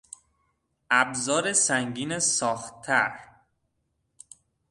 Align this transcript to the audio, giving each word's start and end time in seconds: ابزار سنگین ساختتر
ابزار 0.89 1.53
سنگین 1.53 2.19
ساختتر 2.19 3.19